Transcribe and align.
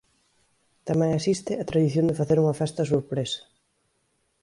Tamén 0.87 1.11
existe 1.13 1.51
a 1.57 1.67
tradición 1.69 2.05
de 2.07 2.17
facer 2.19 2.37
unha 2.43 2.57
festa 2.61 2.81
sorpresa. 2.91 3.41